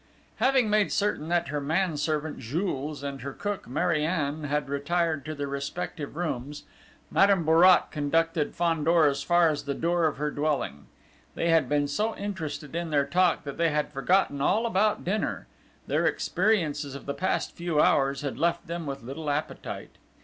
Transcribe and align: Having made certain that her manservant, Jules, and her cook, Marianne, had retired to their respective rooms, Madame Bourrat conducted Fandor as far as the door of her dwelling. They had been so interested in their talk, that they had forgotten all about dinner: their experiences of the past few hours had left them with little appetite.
Having 0.37 0.71
made 0.71 0.91
certain 0.91 1.27
that 1.29 1.49
her 1.49 1.61
manservant, 1.61 2.39
Jules, 2.39 3.03
and 3.03 3.21
her 3.21 3.33
cook, 3.33 3.67
Marianne, 3.67 4.45
had 4.45 4.67
retired 4.67 5.23
to 5.25 5.35
their 5.35 5.45
respective 5.47 6.15
rooms, 6.15 6.63
Madame 7.11 7.45
Bourrat 7.45 7.91
conducted 7.91 8.55
Fandor 8.55 9.05
as 9.05 9.21
far 9.21 9.47
as 9.49 9.65
the 9.65 9.75
door 9.75 10.07
of 10.07 10.17
her 10.17 10.31
dwelling. 10.31 10.87
They 11.35 11.49
had 11.49 11.69
been 11.69 11.87
so 11.87 12.15
interested 12.15 12.75
in 12.75 12.89
their 12.89 13.05
talk, 13.05 13.43
that 13.43 13.57
they 13.57 13.69
had 13.69 13.93
forgotten 13.93 14.41
all 14.41 14.65
about 14.65 15.03
dinner: 15.05 15.45
their 15.85 16.07
experiences 16.07 16.95
of 16.95 17.05
the 17.05 17.13
past 17.13 17.51
few 17.55 17.79
hours 17.79 18.21
had 18.21 18.39
left 18.39 18.65
them 18.65 18.87
with 18.87 19.03
little 19.03 19.29
appetite. 19.29 19.97